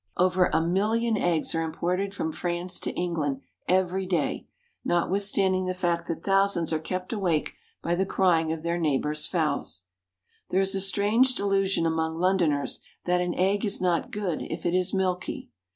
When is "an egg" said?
13.21-13.63